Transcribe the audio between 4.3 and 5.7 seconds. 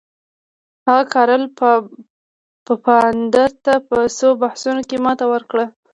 بحثونو کې ماته ورکړه.